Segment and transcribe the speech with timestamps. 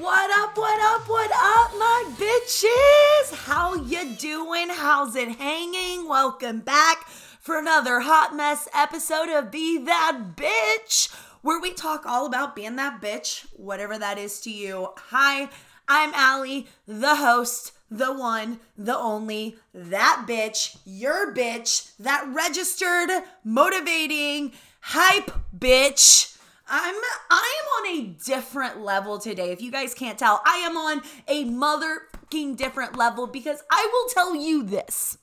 [0.00, 3.34] What up, what up, what up, my bitches?
[3.34, 4.70] How you doing?
[4.70, 6.08] How's it hanging?
[6.08, 7.06] Welcome back
[7.38, 12.76] for another hot mess episode of Be That Bitch, where we talk all about being
[12.76, 14.88] that bitch, whatever that is to you.
[15.10, 15.50] Hi,
[15.86, 23.10] I'm Ally, the host, the one, the only, that bitch, your bitch, that registered,
[23.44, 26.38] motivating, hype bitch.
[26.70, 26.94] I'm
[27.30, 29.50] I am on a different level today.
[29.50, 34.08] If you guys can't tell, I am on a motherfucking different level because I will
[34.08, 35.18] tell you this.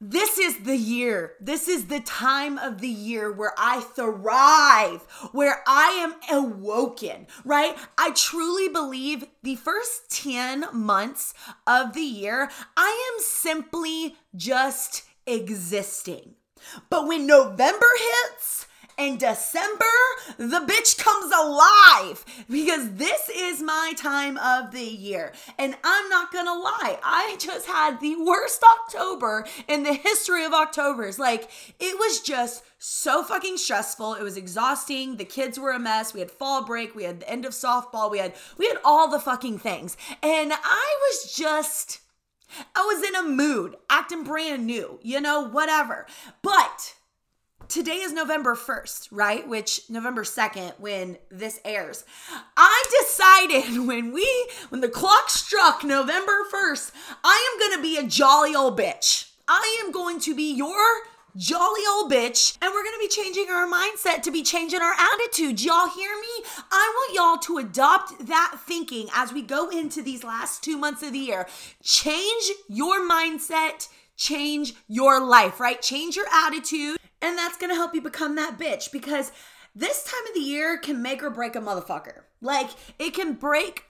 [0.00, 1.34] This is the year.
[1.40, 5.02] This is the time of the year where I thrive,
[5.32, 7.76] where I am awoken, right?
[7.96, 11.32] I truly believe the first 10 months
[11.66, 16.34] of the year, I am simply just existing.
[16.90, 18.66] But when November hits,
[18.96, 19.84] and December,
[20.36, 25.32] the bitch comes alive because this is my time of the year.
[25.58, 30.52] And I'm not gonna lie, I just had the worst October in the history of
[30.52, 31.18] Octobers.
[31.18, 34.14] Like, it was just so fucking stressful.
[34.14, 35.16] It was exhausting.
[35.16, 36.12] The kids were a mess.
[36.12, 39.08] We had fall break, we had the end of softball, we had we had all
[39.08, 39.96] the fucking things.
[40.22, 42.00] And I was just
[42.76, 46.06] I was in a mood, acting brand new, you know, whatever.
[46.42, 46.94] But
[47.68, 49.46] today is November 1st, right?
[49.46, 52.04] Which November 2nd when this airs.
[52.56, 56.92] I decided when we when the clock struck November 1st,
[57.22, 59.30] I am going to be a jolly old bitch.
[59.48, 61.02] I am going to be your
[61.36, 64.94] jolly old bitch and we're going to be changing our mindset to be changing our
[64.94, 65.62] attitude.
[65.62, 66.44] Y'all hear me?
[66.70, 71.02] I want y'all to adopt that thinking as we go into these last 2 months
[71.02, 71.46] of the year.
[71.82, 75.82] Change your mindset, change your life, right?
[75.82, 79.32] Change your attitude and that's gonna help you become that bitch because
[79.74, 82.20] this time of the year can make or break a motherfucker.
[82.40, 83.84] Like, it can break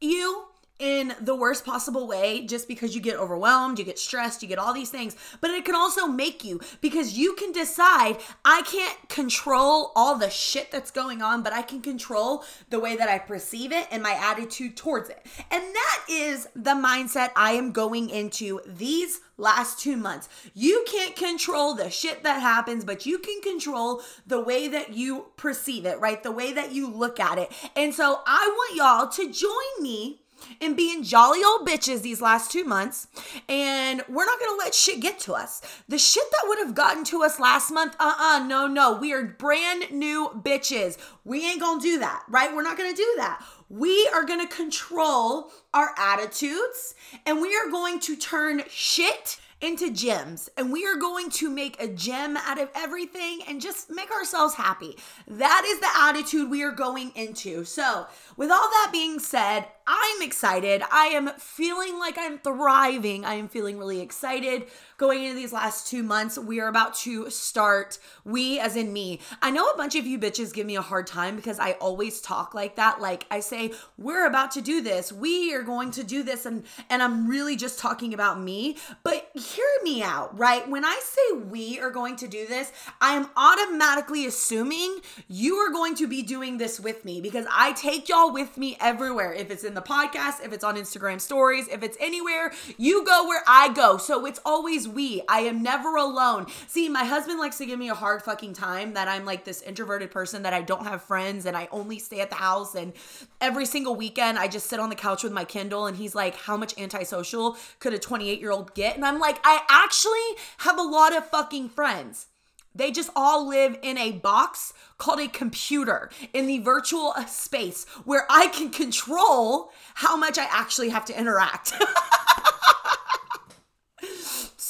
[0.00, 0.46] you
[0.78, 4.58] in the worst possible way just because you get overwhelmed, you get stressed, you get
[4.58, 5.14] all these things.
[5.40, 10.28] But it can also make you because you can decide I can't control all the
[10.28, 14.02] shit that's going on, but I can control the way that I perceive it and
[14.02, 15.24] my attitude towards it.
[15.52, 20.28] And that is the mindset I am going into these last two months.
[20.54, 25.26] You can't control the shit that happens, but you can control the way that you
[25.36, 26.22] perceive it, right?
[26.22, 27.52] The way that you look at it.
[27.76, 30.22] And so I want y'all to join me
[30.60, 33.06] and being jolly old bitches these last two months.
[33.48, 35.60] And we're not gonna let shit get to us.
[35.88, 38.96] The shit that would have gotten to us last month, uh uh no, no.
[38.96, 40.98] We are brand new bitches.
[41.24, 42.54] We ain't gonna do that, right?
[42.54, 43.44] We're not gonna do that.
[43.72, 46.94] We are gonna control our attitudes
[47.24, 51.82] and we are going to turn shit into gems and we are going to make
[51.82, 54.98] a gem out of everything and just make ourselves happy.
[55.26, 57.64] That is the attitude we are going into.
[57.64, 58.06] So,
[58.36, 60.82] with all that being said, I'm excited.
[60.90, 63.24] I am feeling like I'm thriving.
[63.24, 64.66] I am feeling really excited
[64.96, 66.38] going into these last two months.
[66.38, 69.18] We are about to start, we as in me.
[69.40, 72.20] I know a bunch of you bitches give me a hard time because I always
[72.20, 73.00] talk like that.
[73.00, 75.12] Like I say, we're about to do this.
[75.12, 76.46] We are going to do this.
[76.46, 78.76] And, and I'm really just talking about me.
[79.02, 80.68] But hear me out, right?
[80.68, 82.70] When I say we are going to do this,
[83.00, 87.72] I am automatically assuming you are going to be doing this with me because I
[87.72, 89.32] take y'all with me everywhere.
[89.32, 93.26] If it's in the podcast, if it's on Instagram stories, if it's anywhere, you go
[93.26, 93.96] where I go.
[93.96, 95.22] So it's always we.
[95.28, 96.46] I am never alone.
[96.66, 99.62] See, my husband likes to give me a hard fucking time that I'm like this
[99.62, 102.92] introverted person that I don't have friends and I only stay at the house and
[103.40, 106.36] every single weekend I just sit on the couch with my Kindle and he's like,
[106.36, 111.16] "How much antisocial could a 28-year-old get?" And I'm like, "I actually have a lot
[111.16, 112.26] of fucking friends."
[112.74, 118.26] They just all live in a box called a computer in the virtual space where
[118.30, 121.74] I can control how much I actually have to interact.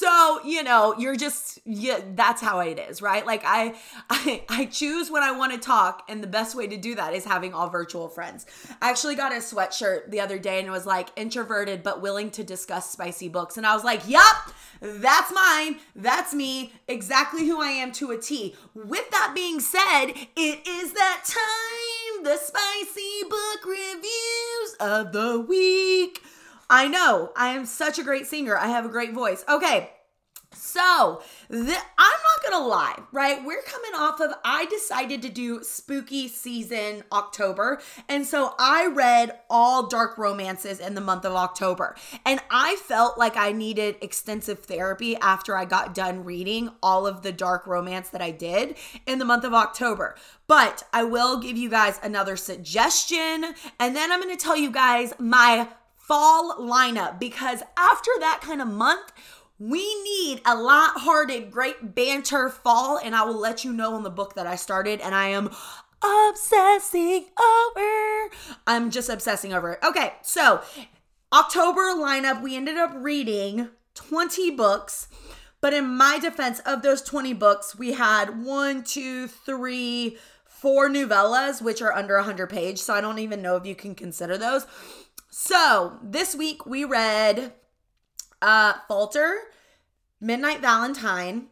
[0.02, 3.24] so you know you're just yeah that's how it is right?
[3.24, 3.74] Like i
[4.10, 7.14] i, I choose when i want to talk and the best way to do that
[7.14, 8.46] is having all virtual friends.
[8.80, 12.30] I actually got a sweatshirt the other day and it was like introverted but willing
[12.32, 14.36] to discuss spicy books and i was like "Yep,
[14.80, 18.56] that's mine that's me exactly who i am to a t.
[18.74, 20.06] With that being said
[20.36, 26.22] it is that time the spicy book reviews of the week
[26.72, 27.32] I know.
[27.36, 28.56] I am such a great singer.
[28.56, 29.44] I have a great voice.
[29.46, 29.90] Okay.
[30.54, 33.44] So, the, I'm not gonna lie, right?
[33.44, 37.80] We're coming off of, I decided to do spooky season October.
[38.08, 41.94] And so I read all dark romances in the month of October.
[42.24, 47.22] And I felt like I needed extensive therapy after I got done reading all of
[47.22, 48.76] the dark romance that I did
[49.06, 50.16] in the month of October.
[50.46, 53.54] But I will give you guys another suggestion.
[53.78, 55.68] And then I'm gonna tell you guys my
[56.12, 59.12] fall lineup because after that kind of month,
[59.58, 64.10] we need a light-hearted, great banter fall, and I will let you know in the
[64.10, 65.48] book that I started, and I am
[66.02, 68.30] obsessing over.
[68.66, 69.78] I'm just obsessing over it.
[69.82, 70.60] Okay, so
[71.32, 75.08] October lineup, we ended up reading 20 books.
[75.62, 81.62] But in my defense, of those 20 books, we had one, two, three, four novellas,
[81.62, 82.80] which are under 100 page.
[82.80, 84.66] So I don't even know if you can consider those.
[85.34, 87.54] So this week we read
[88.42, 89.34] uh, Falter,
[90.20, 91.46] Midnight Valentine,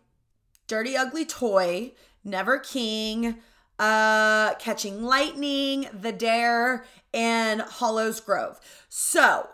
[0.67, 1.93] Dirty Ugly Toy,
[2.23, 3.37] Never King,
[3.79, 6.85] uh, Catching Lightning, The Dare,
[7.15, 8.61] and Hollow's Grove.
[8.91, 9.49] So,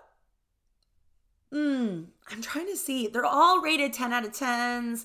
[1.52, 3.06] mm, I'm trying to see.
[3.06, 5.04] They're all rated 10 out of 10s.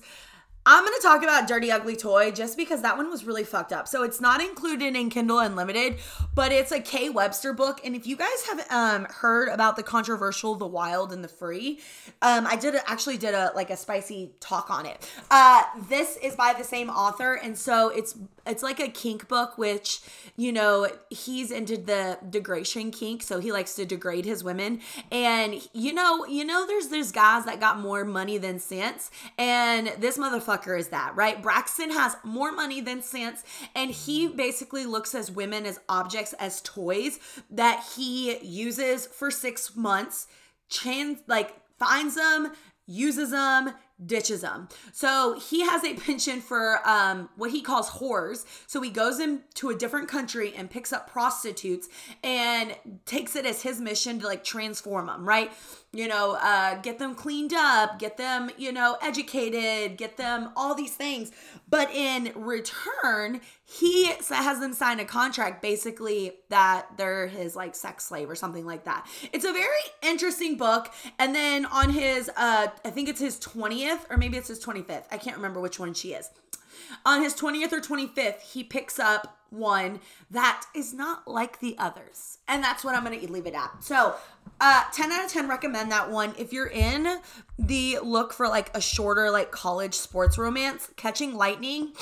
[0.64, 3.72] I'm going to talk about Dirty Ugly Toy just because that one was really fucked
[3.72, 3.88] up.
[3.88, 5.96] So it's not included in Kindle Unlimited,
[6.36, 7.10] but it's a K.
[7.10, 7.80] Webster book.
[7.84, 11.80] And if you guys have um, heard about the controversial The Wild and the Free,
[12.20, 15.10] um, I did a, actually did a like a spicy talk on it.
[15.32, 18.16] Uh, this is by the same author, and so it's
[18.46, 20.00] it's like a kink book, which
[20.36, 24.80] you know he's into the degradation kink, so he likes to degrade his women.
[25.10, 29.88] And you know, you know, there's there's guys that got more money than sense, and
[29.98, 31.42] this motherfucker is that, right?
[31.42, 33.42] Braxton has more money than sense,
[33.74, 37.18] and he basically looks as women as objects, as toys
[37.50, 40.26] that he uses for six months,
[40.68, 42.52] chans like finds them,
[42.86, 43.72] uses them,
[44.04, 44.68] ditches them.
[44.92, 48.44] So he has a penchant for um, what he calls whores.
[48.66, 51.88] So he goes into a different country and picks up prostitutes
[52.22, 55.52] and takes it as his mission to like transform them, right?
[55.92, 60.74] You know, uh, get them cleaned up, get them, you know, educated, get them all
[60.74, 61.30] these things.
[61.72, 68.04] But in return, he has them sign a contract basically that they're his like sex
[68.04, 69.06] slave or something like that.
[69.32, 69.70] It's a very
[70.02, 70.92] interesting book.
[71.18, 75.04] And then on his, uh, I think it's his 20th or maybe it's his 25th.
[75.10, 76.28] I can't remember which one she is.
[77.06, 80.00] On his 20th or 25th, he picks up one
[80.30, 82.38] that is not like the others.
[82.48, 83.82] And that's what I'm going to leave it at.
[83.82, 84.14] So,
[84.60, 86.34] uh 10 out of 10 recommend that one.
[86.38, 87.20] If you're in
[87.58, 91.92] the look for like a shorter like college sports romance, Catching Lightning.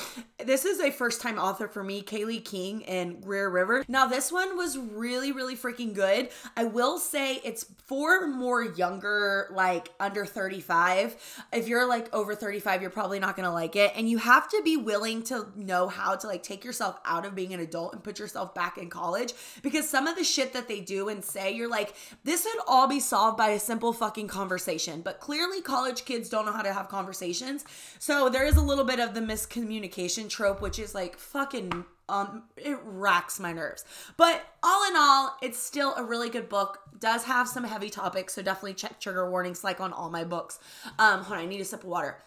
[0.43, 3.83] This is a first time author for me, Kayleigh King and Greer River.
[3.87, 6.29] Now this one was really really freaking good.
[6.55, 11.43] I will say it's for more younger like under 35.
[11.53, 14.49] If you're like over 35, you're probably not going to like it and you have
[14.49, 17.93] to be willing to know how to like take yourself out of being an adult
[17.93, 21.23] and put yourself back in college because some of the shit that they do and
[21.23, 25.01] say you're like this would all be solved by a simple fucking conversation.
[25.01, 27.65] But clearly college kids don't know how to have conversations.
[27.99, 32.43] So there is a little bit of the miscommunication trope, which is like fucking um
[32.57, 33.85] it racks my nerves.
[34.17, 36.79] But all in all, it's still a really good book.
[36.99, 40.59] Does have some heavy topics, so definitely check trigger warnings like on all my books.
[40.99, 42.17] Um hold on, I need a sip of water.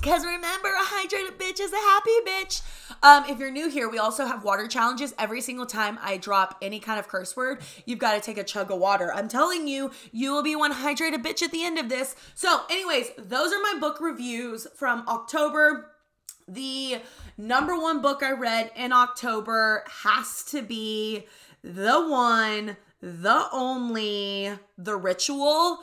[0.00, 2.62] Because remember, a hydrated bitch is a happy bitch.
[3.02, 5.14] Um, if you're new here, we also have water challenges.
[5.18, 8.44] Every single time I drop any kind of curse word, you've got to take a
[8.44, 9.12] chug of water.
[9.12, 12.14] I'm telling you, you will be one hydrated bitch at the end of this.
[12.34, 15.92] So, anyways, those are my book reviews from October.
[16.46, 17.00] The
[17.38, 21.26] number one book I read in October has to be
[21.62, 25.78] the one, the only, The Ritual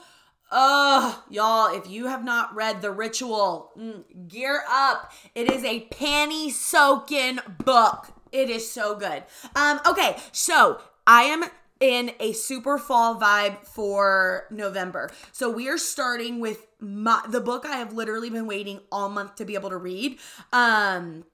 [0.49, 5.11] Ugh, y'all, if you have not read The Ritual, mm, gear up.
[5.35, 8.07] It is a panty soaking book.
[8.31, 9.23] It is so good.
[9.55, 11.43] Um, okay, so I am
[11.79, 15.11] in a super fall vibe for November.
[15.31, 19.35] So we are starting with my, the book I have literally been waiting all month
[19.35, 20.17] to be able to read.
[20.53, 21.25] Um,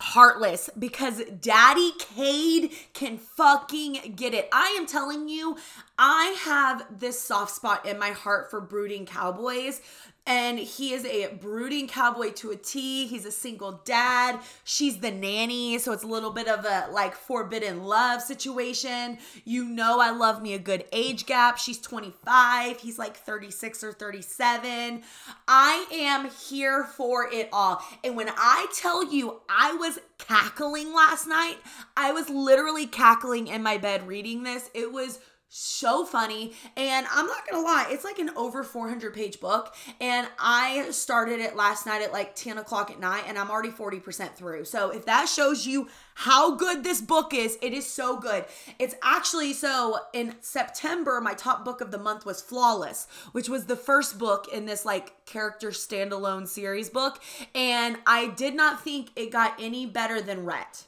[0.00, 4.48] heartless because Daddy Cade can fucking get it.
[4.52, 5.56] I am telling you,
[5.98, 9.80] I have this soft spot in my heart for brooding cowboys
[10.26, 13.06] and he is a brooding cowboy to a T.
[13.06, 14.40] He's a single dad.
[14.64, 19.18] She's the nanny, so it's a little bit of a like forbidden love situation.
[19.44, 21.58] You know, I love me a good age gap.
[21.58, 25.02] She's 25, he's like 36 or 37.
[25.48, 27.82] I am here for it all.
[28.04, 31.56] And when I tell you I was cackling last night,
[31.96, 34.70] I was literally cackling in my bed reading this.
[34.74, 35.18] It was
[35.50, 36.52] so funny.
[36.76, 39.74] And I'm not gonna lie, it's like an over 400 page book.
[40.00, 43.70] And I started it last night at like 10 o'clock at night, and I'm already
[43.70, 44.64] 40% through.
[44.64, 48.44] So if that shows you how good this book is, it is so good.
[48.78, 53.66] It's actually so in September, my top book of the month was Flawless, which was
[53.66, 57.20] the first book in this like character standalone series book.
[57.54, 60.86] And I did not think it got any better than Rhett.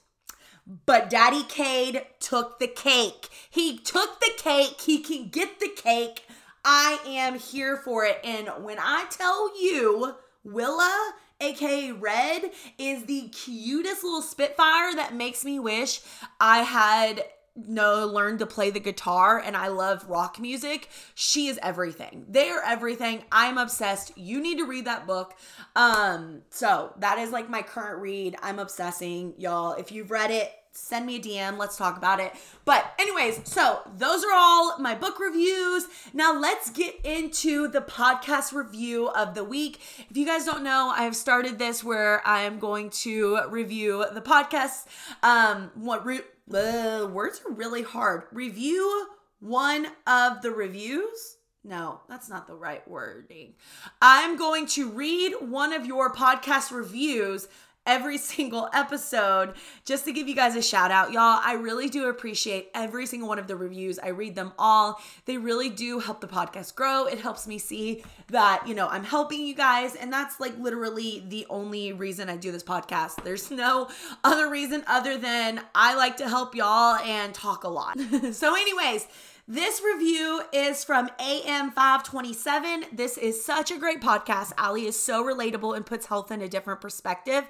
[0.66, 3.28] But Daddy Cade took the cake.
[3.50, 4.80] He took the cake.
[4.80, 6.26] He can get the cake.
[6.64, 8.20] I am here for it.
[8.22, 10.14] And when I tell you,
[10.44, 16.00] Willa, aka Red, is the cutest little Spitfire that makes me wish
[16.40, 20.88] I had no learned to play the guitar and I love rock music.
[21.14, 22.26] She is everything.
[22.28, 23.24] They are everything.
[23.30, 24.16] I'm obsessed.
[24.16, 25.34] You need to read that book.
[25.76, 28.36] Um so that is like my current read.
[28.42, 29.72] I'm obsessing, y'all.
[29.72, 31.58] If you've read it, send me a DM.
[31.58, 32.32] Let's talk about it.
[32.64, 35.86] But, anyways, so those are all my book reviews.
[36.12, 39.80] Now, let's get into the podcast review of the week.
[40.10, 44.06] If you guys don't know, I have started this where I am going to review
[44.12, 44.86] the podcast.
[45.22, 46.20] Um, what re-
[46.52, 48.24] words are really hard.
[48.32, 49.06] Review
[49.40, 51.36] one of the reviews.
[51.64, 53.54] No, that's not the right wording.
[54.00, 57.48] I'm going to read one of your podcast reviews
[57.86, 61.12] every single episode just to give you guys a shout out.
[61.12, 63.98] Y'all, I really do appreciate every single one of the reviews.
[63.98, 65.00] I read them all.
[65.24, 67.06] They really do help the podcast grow.
[67.06, 69.94] It helps me see that, you know, I'm helping you guys.
[69.94, 73.22] And that's like literally the only reason I do this podcast.
[73.24, 73.88] There's no
[74.24, 77.98] other reason other than I like to help y'all and talk a lot.
[78.32, 79.06] so, anyways,
[79.48, 82.96] this review is from AM527.
[82.96, 84.52] This is such a great podcast.
[84.56, 87.44] Ally is so relatable and puts health in a different perspective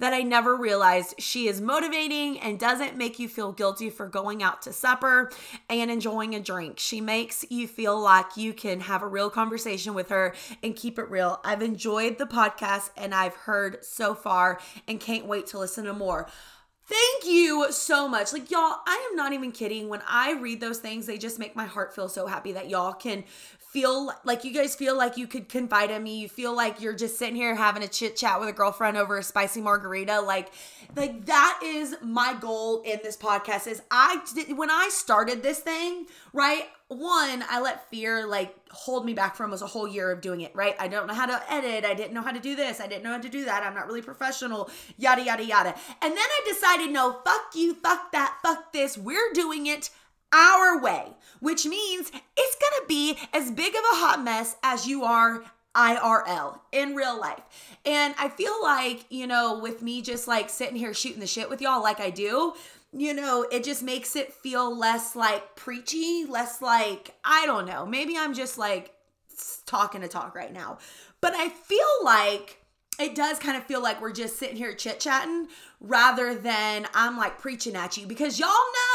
[0.00, 1.14] that I never realized.
[1.20, 5.30] She is motivating and doesn't make you feel guilty for going out to supper
[5.70, 6.80] and enjoying a drink.
[6.80, 10.34] She makes you feel like you can have a real conversation with her
[10.64, 11.40] and keep it real.
[11.44, 15.92] I've enjoyed the podcast and I've heard so far and can't wait to listen to
[15.92, 16.26] more.
[16.88, 18.32] Thank you so much.
[18.32, 19.88] Like, y'all, I am not even kidding.
[19.88, 22.92] When I read those things, they just make my heart feel so happy that y'all
[22.92, 23.24] can
[23.76, 26.18] feel like you guys feel like you could confide in me.
[26.18, 29.18] You feel like you're just sitting here having a chit chat with a girlfriend over
[29.18, 30.22] a spicy margarita.
[30.22, 30.50] Like,
[30.96, 33.66] like that is my goal in this podcast.
[33.66, 34.22] Is I
[34.56, 36.68] when I started this thing, right?
[36.88, 40.42] one, I let fear like hold me back for almost a whole year of doing
[40.42, 40.76] it, right?
[40.78, 41.84] I don't know how to edit.
[41.84, 42.80] I didn't know how to do this.
[42.80, 43.64] I didn't know how to do that.
[43.64, 45.74] I'm not really professional, yada, yada, yada.
[46.00, 48.96] And then I decided, no, fuck you, fuck that, fuck this.
[48.96, 49.90] We're doing it
[50.32, 52.55] our way, which means it's
[52.86, 55.42] be as big of a hot mess as you are
[55.74, 57.42] IRL in real life.
[57.84, 61.50] And I feel like, you know, with me just like sitting here shooting the shit
[61.50, 62.54] with y'all like I do,
[62.92, 67.84] you know, it just makes it feel less like preachy, less like, I don't know,
[67.84, 68.92] maybe I'm just like
[69.66, 70.78] talking to talk right now.
[71.20, 72.62] But I feel like
[72.98, 75.48] it does kind of feel like we're just sitting here chit chatting
[75.80, 78.48] rather than I'm like preaching at you because y'all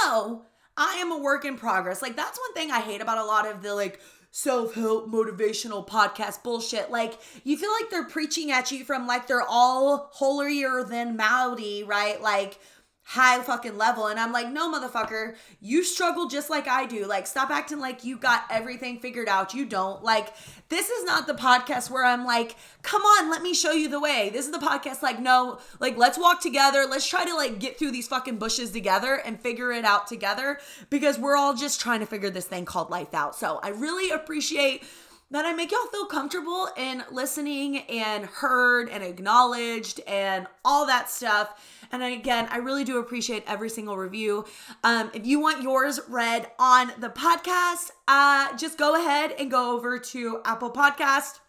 [0.03, 0.45] know
[0.77, 2.01] I am a work in progress.
[2.01, 3.99] Like, that's one thing I hate about a lot of the like,
[4.31, 6.89] self help motivational podcast bullshit.
[6.89, 11.85] Like, you feel like they're preaching at you from like they're all holier than Maudi,
[11.85, 12.21] right?
[12.21, 12.59] Like,
[13.03, 14.07] high fucking level.
[14.07, 17.05] And I'm like, no, motherfucker, you struggle just like I do.
[17.05, 19.53] Like, stop acting like you got everything figured out.
[19.53, 20.03] You don't.
[20.03, 20.33] Like,
[20.69, 23.99] this is not the podcast where I'm like, come on, let me show you the
[23.99, 24.29] way.
[24.31, 26.85] This is the podcast, like, no, like, let's walk together.
[26.89, 30.59] Let's try to, like, get through these fucking bushes together and figure it out together
[30.89, 33.35] because we're all just trying to figure this thing called life out.
[33.35, 34.83] So I really appreciate
[35.31, 41.09] that I make y'all feel comfortable in listening and heard and acknowledged and all that
[41.09, 41.80] stuff.
[41.91, 44.45] And again, I really do appreciate every single review.
[44.83, 49.75] Um, if you want yours read on the podcast, uh, just go ahead and go
[49.75, 51.39] over to Apple Podcast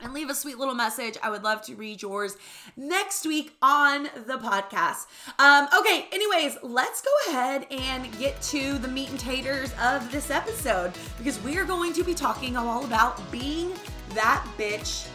[0.00, 1.16] and leave a sweet little message.
[1.22, 2.36] I would love to read yours
[2.76, 5.06] next week on the podcast.
[5.38, 10.30] Um, okay, anyways, let's go ahead and get to the meat and taters of this
[10.30, 13.72] episode because we are going to be talking all about being
[14.10, 15.08] that bitch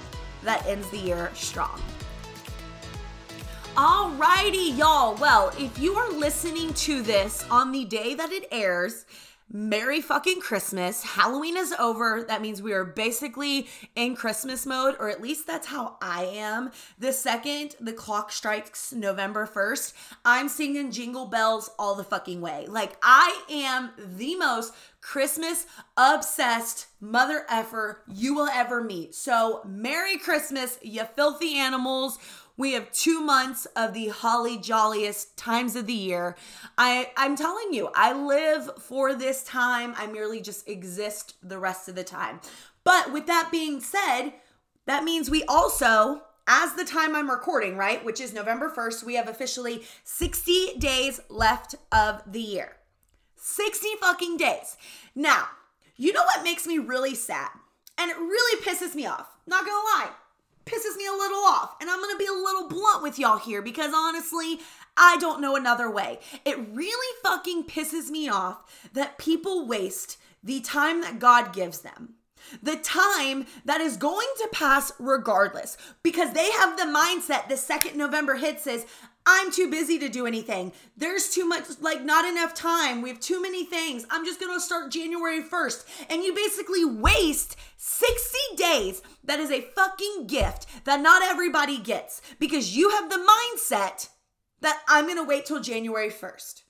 [0.44, 1.80] that ends the year strong.
[3.76, 5.16] Alrighty, y'all.
[5.16, 9.06] Well, if you are listening to this on the day that it airs,
[9.54, 11.04] Merry fucking Christmas.
[11.04, 12.24] Halloween is over.
[12.26, 16.72] That means we are basically in Christmas mode, or at least that's how I am.
[17.00, 22.66] The second the clock strikes November 1st, I'm singing jingle bells all the fucking way.
[22.68, 25.66] Like, I am the most Christmas
[25.98, 29.16] obsessed mother effer you will ever meet.
[29.16, 32.20] So, Merry Christmas, you filthy animals.
[32.58, 36.36] We have two months of the holly jolliest times of the year.
[36.78, 39.94] I, I'm telling you, I live for this time.
[39.98, 42.40] I merely just exist the rest of the time.
[42.84, 44.34] But with that being said,
[44.86, 49.16] that means we also, as the time I'm recording, right, which is November 1st, we
[49.16, 52.78] have officially 60 days left of the year.
[53.36, 54.78] 60 fucking days.
[55.16, 55.50] Now,
[55.96, 57.50] you know what makes me really sad?
[57.98, 59.28] And it really pisses me off.
[59.48, 60.12] Not gonna lie
[60.66, 61.76] pisses me a little off.
[61.82, 64.60] And I'm going to be a little blunt with y'all here because honestly,
[64.98, 66.20] I don't know another way.
[66.46, 72.16] It really fucking pisses me off that people waste the time that God gives them.
[72.62, 77.98] The time that is going to pass regardless because they have the mindset the second
[77.98, 78.86] November hits says,
[79.26, 80.72] I'm too busy to do anything.
[80.98, 83.02] There's too much, like, not enough time.
[83.02, 84.06] We have too many things.
[84.10, 85.86] I'm just gonna start January 1st.
[86.10, 89.02] And you basically waste 60 days.
[89.24, 94.10] That is a fucking gift that not everybody gets because you have the mindset
[94.62, 96.64] that I'm gonna wait till January 1st.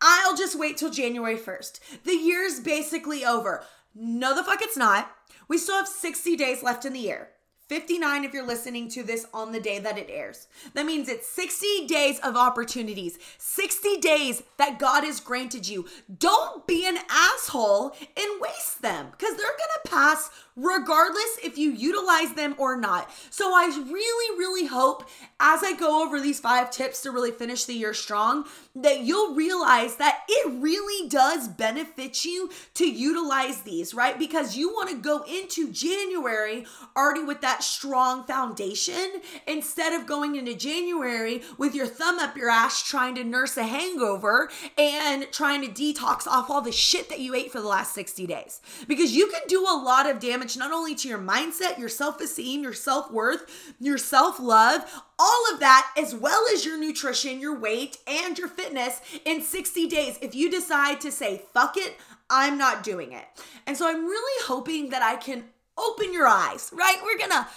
[0.00, 1.80] I'll just wait till January 1st.
[2.04, 3.64] The year's basically over.
[3.94, 5.10] No, the fuck it's not.
[5.48, 7.31] We still have 60 days left in the year.
[7.72, 10.46] 59 if you're listening to this on the day that it airs.
[10.74, 15.86] That means it's 60 days of opportunities, 60 days that God has granted you.
[16.18, 21.70] Don't be an asshole and waste them because they're going to pass regardless if you
[21.70, 23.10] utilize them or not.
[23.30, 25.08] So I really, really hope
[25.40, 28.44] as I go over these five tips to really finish the year strong,
[28.76, 34.18] that you'll realize that it really does benefit you to utilize these, right?
[34.18, 36.64] Because you want to go into January
[36.96, 42.50] already with that strong foundation instead of going into January with your thumb up your
[42.50, 47.20] ass trying to nurse a hangover and trying to detox off all the shit that
[47.20, 48.60] you ate for the last 60 days.
[48.86, 51.88] Because you can do a lot of damage damage not only to your mindset, your
[51.88, 56.78] self esteem, your self worth, your self love, all of that, as well as your
[56.78, 61.76] nutrition, your weight, and your fitness in 60 days if you decide to say, fuck
[61.76, 61.96] it,
[62.28, 63.24] I'm not doing it.
[63.66, 65.44] And so I'm really hoping that I can
[65.78, 66.98] open your eyes, right?
[67.02, 67.48] We're gonna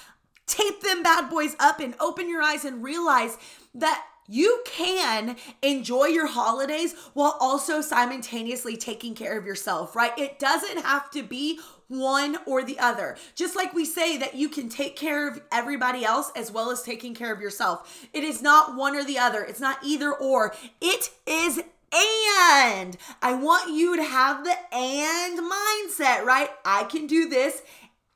[0.47, 3.37] tape them bad boys up and open your eyes and realize
[3.73, 10.17] that you can enjoy your holidays while also simultaneously taking care of yourself, right?
[10.17, 13.15] It doesn't have to be one or the other.
[13.35, 16.81] Just like we say that you can take care of everybody else as well as
[16.81, 18.07] taking care of yourself.
[18.13, 19.43] It is not one or the other.
[19.43, 20.55] It's not either or.
[20.81, 21.61] It is
[21.93, 22.97] and.
[23.21, 26.49] I want you to have the and mindset, right?
[26.65, 27.61] I can do this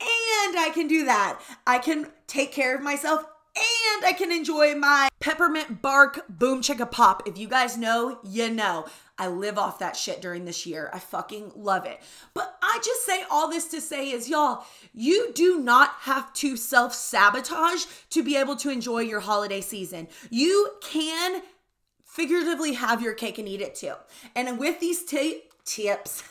[0.01, 1.39] and I can do that.
[1.67, 3.25] I can take care of myself
[3.59, 7.23] and I can enjoy my peppermint bark boom chicka pop.
[7.27, 8.85] If you guys know, you know.
[9.21, 10.89] I live off that shit during this year.
[10.93, 11.99] I fucking love it.
[12.33, 16.55] But I just say all this to say is, y'all, you do not have to
[16.55, 20.07] self sabotage to be able to enjoy your holiday season.
[20.29, 21.41] You can
[22.01, 23.93] figuratively have your cake and eat it too.
[24.35, 26.23] And with these t- tips,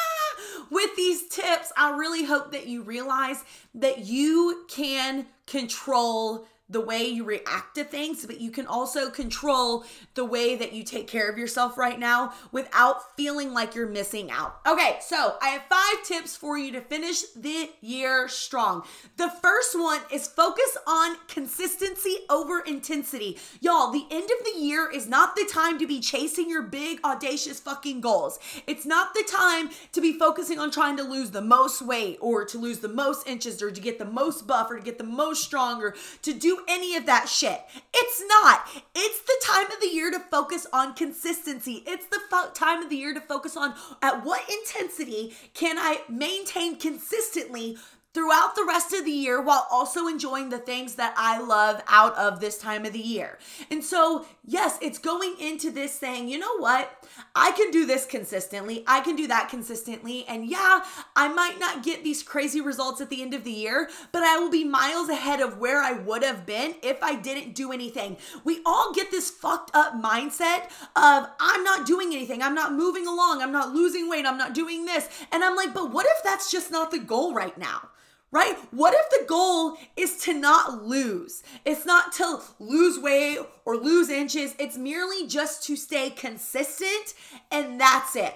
[0.70, 3.42] with these tips, I really hope that you realize
[3.74, 9.84] that you can control the way you react to things, but you can also control
[10.14, 14.30] the way that you take care of yourself right now without feeling like you're missing
[14.30, 14.60] out.
[14.66, 18.82] Okay, so I have five tips for you to finish the year strong.
[19.16, 23.38] The first one is focus on consistency over intensity.
[23.60, 27.00] Y'all, the end of the year is not the time to be chasing your big,
[27.04, 28.38] audacious fucking goals.
[28.66, 32.44] It's not the time to be focusing on trying to lose the most weight or
[32.44, 35.04] to lose the most inches or to get the most buff or to get the
[35.04, 36.34] most stronger, to
[36.68, 37.60] any of that shit.
[37.94, 38.68] It's not.
[38.94, 41.82] It's the time of the year to focus on consistency.
[41.86, 46.02] It's the fo- time of the year to focus on at what intensity can I
[46.08, 47.76] maintain consistently
[48.14, 52.16] throughout the rest of the year while also enjoying the things that I love out
[52.16, 53.38] of this time of the year.
[53.70, 56.97] And so, yes, it's going into this saying, you know what?
[57.34, 58.84] I can do this consistently.
[58.86, 60.24] I can do that consistently.
[60.26, 60.84] And yeah,
[61.16, 64.38] I might not get these crazy results at the end of the year, but I
[64.38, 68.16] will be miles ahead of where I would have been if I didn't do anything.
[68.44, 70.64] We all get this fucked up mindset
[70.96, 72.42] of I'm not doing anything.
[72.42, 73.42] I'm not moving along.
[73.42, 74.26] I'm not losing weight.
[74.26, 75.08] I'm not doing this.
[75.32, 77.90] And I'm like, but what if that's just not the goal right now?
[78.30, 78.56] Right?
[78.70, 81.42] What if the goal is to not lose?
[81.64, 87.14] It's not to lose weight or lose inches, it's merely just to stay consistent,
[87.50, 88.34] and that's it.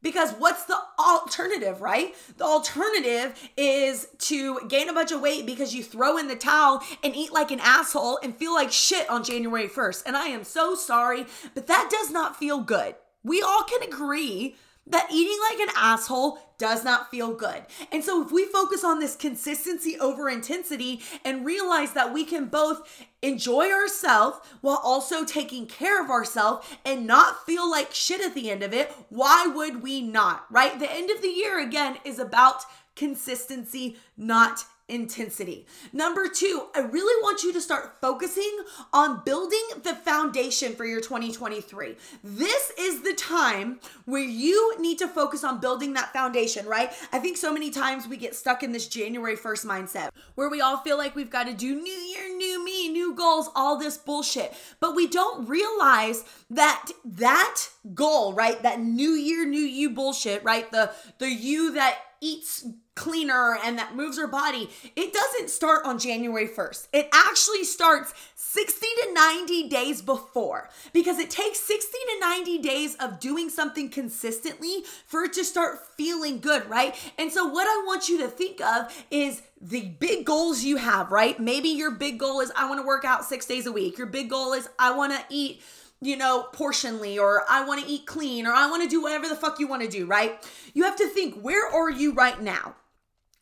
[0.00, 2.14] Because what's the alternative, right?
[2.36, 6.82] The alternative is to gain a bunch of weight because you throw in the towel
[7.02, 10.04] and eat like an asshole and feel like shit on January 1st.
[10.06, 12.94] And I am so sorry, but that does not feel good.
[13.24, 14.54] We all can agree
[14.90, 17.62] that eating like an asshole does not feel good.
[17.92, 22.46] And so, if we focus on this consistency over intensity and realize that we can
[22.46, 28.34] both enjoy ourselves while also taking care of ourselves and not feel like shit at
[28.34, 30.46] the end of it, why would we not?
[30.50, 30.78] Right?
[30.78, 32.62] The end of the year, again, is about
[32.96, 35.66] consistency, not intensity.
[35.92, 38.58] Number two, I really want you to start focusing
[38.92, 41.96] on building the foundation for your 2023.
[42.24, 46.92] This is the time where you need to focus on building that foundation, right?
[47.12, 50.60] I think so many times we get stuck in this January 1st mindset where we
[50.60, 53.98] all feel like we've got to do new year, new me, new goals, all this
[53.98, 54.54] bullshit.
[54.80, 57.60] But we don't realize that that
[57.94, 58.62] goal, right?
[58.62, 60.70] That new year, new you bullshit, right?
[60.70, 62.66] The the you that eats
[62.98, 66.88] cleaner and that moves her body, it doesn't start on January 1st.
[66.92, 72.96] It actually starts 60 to 90 days before because it takes 60 to 90 days
[72.96, 76.96] of doing something consistently for it to start feeling good, right?
[77.18, 81.12] And so, what I want you to think of is the big goals you have,
[81.12, 81.38] right?
[81.38, 83.96] Maybe your big goal is I want to work out six days a week.
[83.96, 85.62] Your big goal is I want to eat
[86.00, 89.28] you know, portionly, or I want to eat clean, or I want to do whatever
[89.28, 90.38] the fuck you want to do, right?
[90.72, 92.76] You have to think, where are you right now?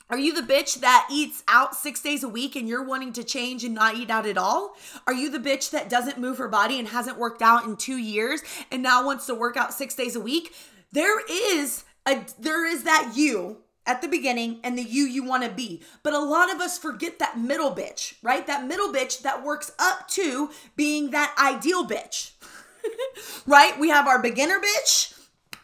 [0.08, 3.24] Are you the bitch that eats out six days a week and you're wanting to
[3.24, 4.76] change and not eat out at all?
[5.04, 7.96] Are you the bitch that doesn't move her body and hasn't worked out in two
[7.96, 10.54] years and now wants to work out six days a week?
[10.92, 15.42] There is a there is that you at the beginning and the you you want
[15.42, 15.82] to be.
[16.04, 18.46] But a lot of us forget that middle bitch, right?
[18.46, 22.32] That middle bitch that works up to being that ideal bitch.
[23.46, 23.78] right?
[23.78, 25.15] We have our beginner bitch,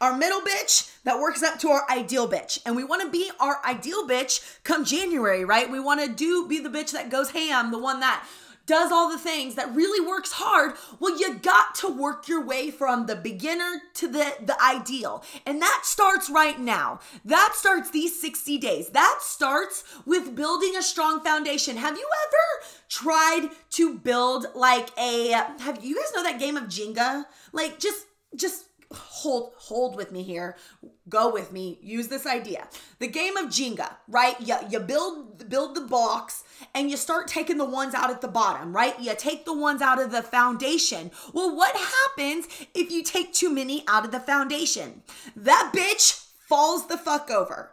[0.03, 2.59] our middle bitch that works up to our ideal bitch.
[2.67, 5.71] And we want to be our ideal bitch come January, right?
[5.71, 8.27] We want to do be the bitch that goes ham, the one that
[8.67, 10.75] does all the things that really works hard.
[11.01, 15.25] Well you got to work your way from the beginner to the the ideal.
[15.47, 17.01] And that starts right now.
[17.25, 18.91] That starts these 60 days.
[18.91, 21.77] That starts with building a strong foundation.
[21.77, 26.65] Have you ever tried to build like a have you guys know that game of
[26.65, 27.25] jenga?
[27.53, 30.57] Like just just hold hold with me here.
[31.09, 31.79] Go with me.
[31.83, 32.69] Use this idea.
[32.99, 34.41] The game of jenga right?
[34.41, 38.29] You, you build build the box and you start taking the ones out at the
[38.29, 38.99] bottom right?
[39.01, 41.11] You take the ones out of the foundation.
[41.33, 45.03] Well what happens if you take too many out of the foundation?
[45.37, 47.73] That bitch falls the fuck over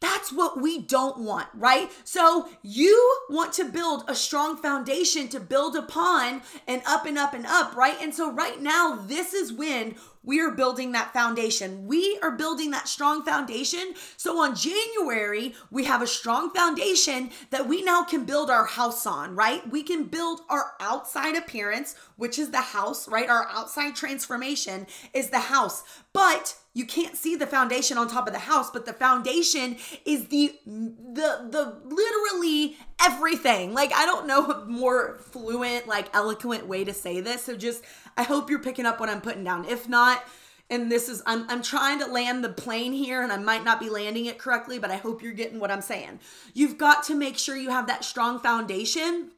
[0.00, 1.90] that's what we don't want, right?
[2.04, 7.34] So you want to build a strong foundation to build upon and up and up
[7.34, 7.96] and up, right?
[8.00, 11.86] And so right now, this is when we are building that foundation.
[11.86, 13.94] We are building that strong foundation.
[14.16, 19.06] So on January, we have a strong foundation that we now can build our house
[19.06, 19.68] on, right?
[19.70, 23.28] We can build our outside appearance, which is the house, right?
[23.28, 25.82] Our outside transformation is the house.
[26.12, 30.28] But you can't see the foundation on top of the house, but the foundation is
[30.28, 33.74] the the the literally everything.
[33.74, 37.42] Like I don't know a more fluent, like eloquent way to say this.
[37.42, 37.82] So just
[38.16, 39.64] I hope you're picking up what I'm putting down.
[39.64, 40.22] If not,
[40.70, 43.80] and this is I'm I'm trying to land the plane here and I might not
[43.80, 46.20] be landing it correctly, but I hope you're getting what I'm saying.
[46.54, 49.32] You've got to make sure you have that strong foundation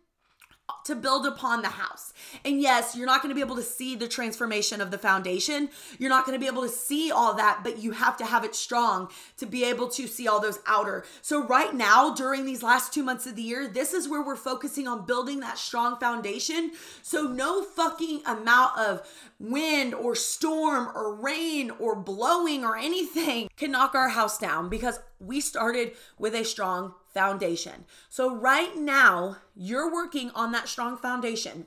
[0.85, 2.13] to build upon the house.
[2.45, 5.71] And yes, you're not going to be able to see the transformation of the foundation.
[5.99, 8.45] You're not going to be able to see all that, but you have to have
[8.45, 11.05] it strong to be able to see all those outer.
[11.23, 14.37] So, right now, during these last two months of the year, this is where we're
[14.37, 16.73] focusing on building that strong foundation.
[17.03, 19.07] So, no fucking amount of
[19.39, 25.01] wind or storm or rain or blowing or anything can knock our house down because
[25.19, 27.85] we started with a strong foundation.
[28.09, 31.67] So, right now, you're working on that strong foundation.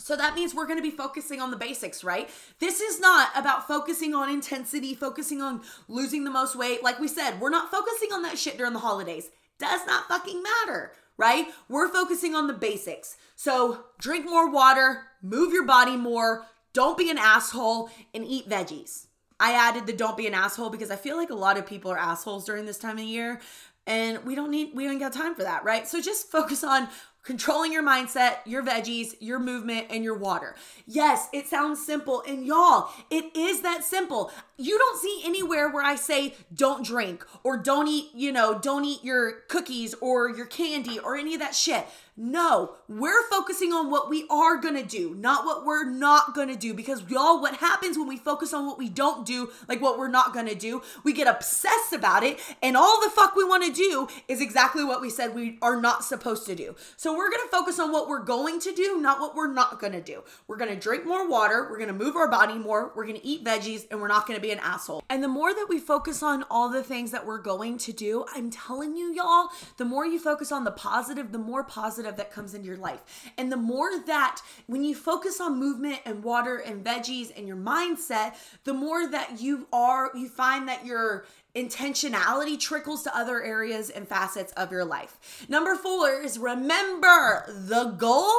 [0.00, 2.30] So that means we're going to be focusing on the basics, right?
[2.58, 6.82] This is not about focusing on intensity, focusing on losing the most weight.
[6.82, 9.28] Like we said, we're not focusing on that shit during the holidays.
[9.58, 11.48] Does not fucking matter, right?
[11.68, 13.18] We're focusing on the basics.
[13.36, 19.06] So drink more water, move your body more, don't be an asshole, and eat veggies.
[19.38, 21.90] I added the don't be an asshole because I feel like a lot of people
[21.90, 23.40] are assholes during this time of year
[23.86, 26.88] and we don't need we don't got time for that right so just focus on
[27.22, 30.54] controlling your mindset, your veggies, your movement, and your water.
[30.86, 32.22] Yes, it sounds simple.
[32.26, 34.32] And y'all, it is that simple.
[34.56, 38.84] You don't see anywhere where I say don't drink or don't eat, you know, don't
[38.84, 41.86] eat your cookies or your candy or any of that shit.
[42.16, 46.74] No, we're focusing on what we are gonna do, not what we're not gonna do.
[46.74, 50.08] Because y'all, what happens when we focus on what we don't do, like what we're
[50.08, 54.08] not gonna do, we get obsessed about it, and all the fuck we wanna do
[54.28, 56.74] is exactly what we said we are not supposed to do.
[56.96, 60.00] So we're gonna focus on what we're going to do, not what we're not gonna
[60.00, 60.22] do.
[60.46, 63.86] We're gonna drink more water, we're gonna move our body more, we're gonna eat veggies,
[63.90, 65.04] and we're not gonna be an asshole.
[65.08, 68.24] And the more that we focus on all the things that we're going to do,
[68.34, 72.32] I'm telling you, y'all, the more you focus on the positive, the more positive that
[72.32, 73.30] comes into your life.
[73.36, 77.56] And the more that when you focus on movement and water and veggies and your
[77.56, 78.34] mindset,
[78.64, 84.06] the more that you are, you find that you're intentionality trickles to other areas and
[84.06, 85.46] facets of your life.
[85.48, 88.30] Number four is remember the goal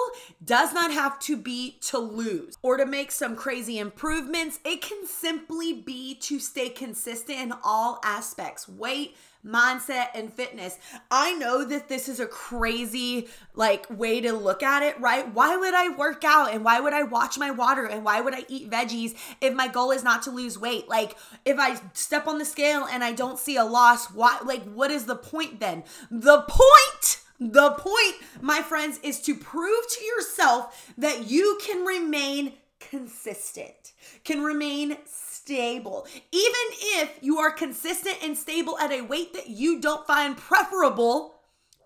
[0.43, 4.59] does not have to be to lose or to make some crazy improvements.
[4.63, 10.77] It can simply be to stay consistent in all aspects weight, mindset and fitness.
[11.09, 15.33] I know that this is a crazy like way to look at it, right?
[15.33, 18.33] Why would I work out and why would I watch my water and why would
[18.33, 20.87] I eat veggies if my goal is not to lose weight?
[20.87, 24.63] Like if I step on the scale and I don't see a loss, why like
[24.63, 25.83] what is the point then?
[26.09, 32.53] The point the point, my friends, is to prove to yourself that you can remain
[32.79, 34.97] consistent, can remain
[35.41, 36.05] stable.
[36.31, 36.65] Even
[36.99, 41.35] if you are consistent and stable at a weight that you don't find preferable,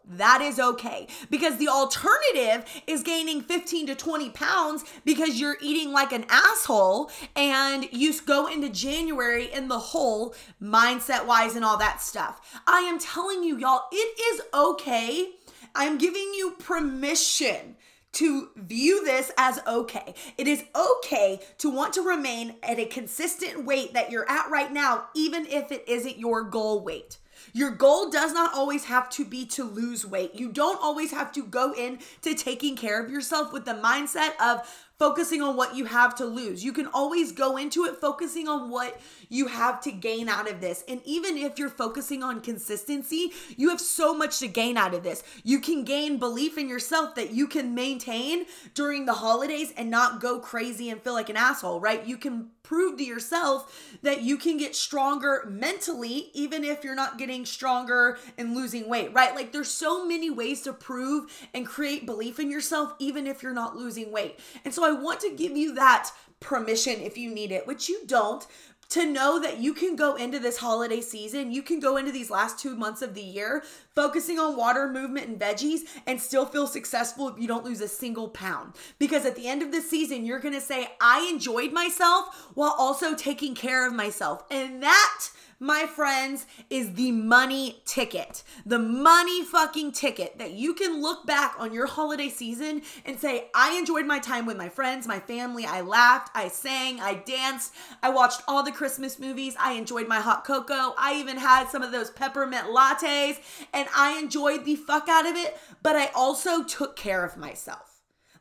[0.08, 5.92] that is okay because the alternative is gaining 15 to 20 pounds because you're eating
[5.92, 11.78] like an asshole and you go into January in the hole mindset wise and all
[11.78, 12.60] that stuff.
[12.68, 15.32] I am telling you, y'all, it is okay.
[15.74, 17.76] I'm giving you permission
[18.16, 20.14] to view this as okay.
[20.38, 24.72] It is okay to want to remain at a consistent weight that you're at right
[24.72, 27.18] now, even if it isn't your goal weight.
[27.54, 30.36] Your goal does not always have to be to lose weight.
[30.36, 34.32] You don't always have to go in to taking care of yourself with the mindset
[34.42, 36.64] of focusing on what you have to lose.
[36.64, 40.62] You can always go into it focusing on what you have to gain out of
[40.62, 40.84] this.
[40.88, 45.04] And even if you're focusing on consistency, you have so much to gain out of
[45.04, 45.24] this.
[45.44, 50.22] You can gain belief in yourself that you can maintain during the holidays and not
[50.22, 52.06] go crazy and feel like an asshole, right?
[52.06, 57.18] You can prove to yourself that you can get stronger mentally even if you're not
[57.18, 59.36] getting stronger and losing weight, right?
[59.36, 63.54] Like there's so many ways to prove and create belief in yourself even if you're
[63.54, 64.40] not losing weight.
[64.64, 68.06] And so I want to give you that permission if you need it, which you
[68.06, 68.46] don't,
[68.90, 72.30] to know that you can go into this holiday season, you can go into these
[72.30, 73.64] last two months of the year
[73.96, 77.88] focusing on water movement and veggies and still feel successful if you don't lose a
[77.88, 78.74] single pound.
[79.00, 83.16] Because at the end of the season, you're gonna say, I enjoyed myself while also
[83.16, 84.44] taking care of myself.
[84.52, 88.44] And that my friends, is the money ticket.
[88.66, 93.50] The money fucking ticket that you can look back on your holiday season and say,
[93.56, 95.66] I enjoyed my time with my friends, my family.
[95.66, 99.56] I laughed, I sang, I danced, I watched all the Christmas movies.
[99.60, 100.94] I enjoyed my hot cocoa.
[100.98, 103.40] I even had some of those peppermint lattes
[103.74, 107.95] and I enjoyed the fuck out of it, but I also took care of myself.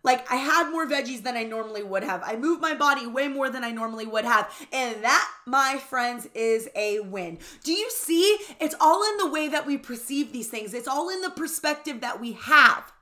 [0.04, 2.22] Like I had more veggies than I normally would have.
[2.24, 4.48] I moved my body way more than I normally would have.
[4.72, 7.38] And that, my friends, is a win.
[7.64, 8.38] Do you see?
[8.60, 12.02] It's all in the way that we perceive these things, it's all in the perspective
[12.02, 12.92] that we have.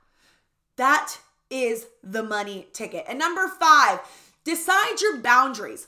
[0.77, 1.17] That
[1.49, 3.05] is the money ticket.
[3.07, 3.99] And number five,
[4.43, 5.87] decide your boundaries.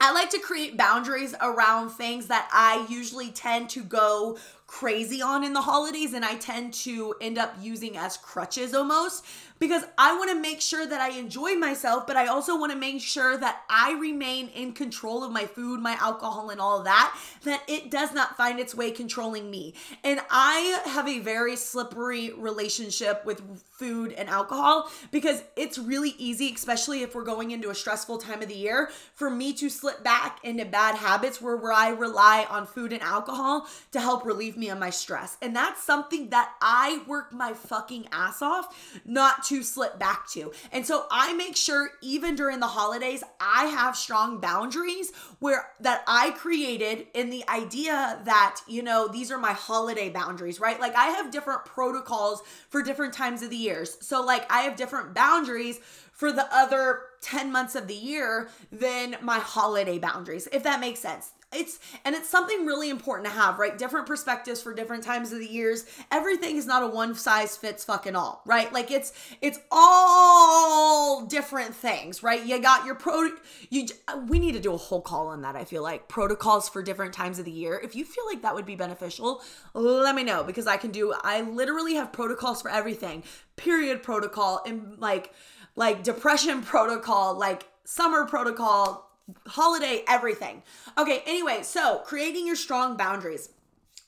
[0.00, 5.44] I like to create boundaries around things that I usually tend to go crazy on
[5.44, 9.24] in the holidays and I tend to end up using as crutches almost
[9.58, 12.78] because I want to make sure that I enjoy myself, but I also want to
[12.78, 17.16] make sure that I remain in control of my food, my alcohol, and all that,
[17.44, 19.74] that it does not find its way controlling me.
[20.02, 26.52] And I have a very slippery relationship with food and alcohol because it's really easy,
[26.52, 30.02] especially if we're going into a stressful time of the year, for me to slip
[30.02, 34.53] back into bad habits where, where I rely on food and alcohol to help relieve
[34.56, 35.36] me of my stress.
[35.42, 40.52] And that's something that I work my fucking ass off not to slip back to.
[40.72, 46.02] And so I make sure even during the holidays, I have strong boundaries where that
[46.06, 50.80] I created in the idea that, you know, these are my holiday boundaries, right?
[50.80, 53.96] Like I have different protocols for different times of the years.
[54.00, 55.80] So like I have different boundaries
[56.12, 61.00] for the other 10 months of the year than my holiday boundaries, if that makes
[61.00, 63.76] sense it's and it's something really important to have, right?
[63.76, 65.84] Different perspectives for different times of the years.
[66.10, 68.72] Everything is not a one size fits fucking all, right?
[68.72, 72.44] Like it's it's all different things, right?
[72.44, 73.30] You got your pro
[73.70, 73.86] you
[74.28, 76.08] we need to do a whole call on that, I feel like.
[76.08, 77.80] Protocols for different times of the year.
[77.82, 79.42] If you feel like that would be beneficial,
[79.74, 83.22] let me know because I can do I literally have protocols for everything.
[83.56, 85.32] Period protocol and like
[85.76, 89.10] like depression protocol, like summer protocol,
[89.46, 90.62] holiday, everything.
[90.98, 93.50] Okay, anyway, so creating your strong boundaries.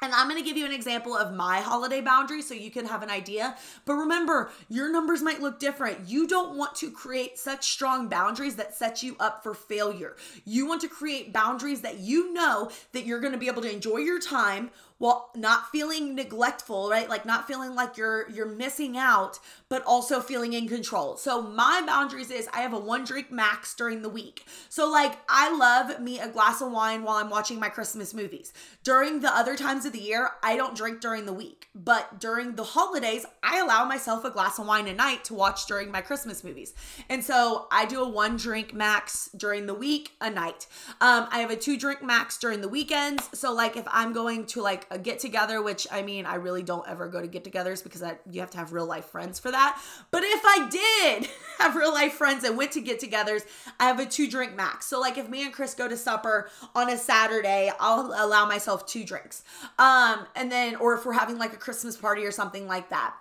[0.02, 2.84] And I'm going to give you an example of my holiday boundary so you can
[2.84, 3.56] have an idea.
[3.86, 6.06] But remember, your numbers might look different.
[6.06, 10.16] You don't want to create such strong boundaries that set you up for failure.
[10.44, 13.72] You want to create boundaries that you know that you're going to be able to
[13.72, 17.08] enjoy your time while not feeling neglectful, right?
[17.08, 21.16] Like not feeling like you're you're missing out, but also feeling in control.
[21.16, 24.46] So my boundaries is I have a one drink max during the week.
[24.68, 28.52] So like I love me a glass of wine while I'm watching my Christmas movies.
[28.82, 32.54] During the other times of the year, I don't drink during the week, but during
[32.54, 36.00] the holidays, I allow myself a glass of wine a night to watch during my
[36.00, 36.72] Christmas movies.
[37.08, 40.66] And so I do a one drink max during the week, a night.
[41.00, 43.28] Um, I have a two drink max during the weekends.
[43.38, 46.62] So like if I'm going to like a get together, which I mean, I really
[46.62, 49.38] don't ever go to get togethers because I, you have to have real life friends
[49.38, 49.80] for that.
[50.10, 53.42] But if I did have real life friends and went to get togethers,
[53.78, 54.86] I have a two drink max.
[54.86, 58.86] So, like, if me and Chris go to supper on a Saturday, I'll allow myself
[58.86, 59.44] two drinks.
[59.78, 63.14] Um, and then, or if we're having like a Christmas party or something like that.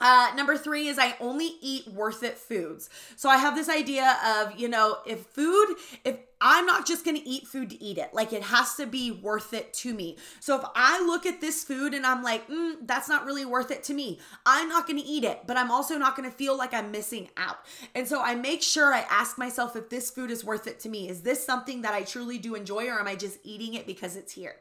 [0.00, 2.88] Uh, number three is I only eat worth it foods.
[3.16, 7.20] So I have this idea of, you know, if food, if I'm not just gonna
[7.24, 8.14] eat food to eat it.
[8.14, 10.16] Like it has to be worth it to me.
[10.40, 13.70] So if I look at this food and I'm like, mm, that's not really worth
[13.70, 16.72] it to me, I'm not gonna eat it, but I'm also not gonna feel like
[16.72, 17.58] I'm missing out.
[17.94, 20.88] And so I make sure I ask myself if this food is worth it to
[20.88, 21.08] me.
[21.08, 24.16] Is this something that I truly do enjoy or am I just eating it because
[24.16, 24.56] it's here?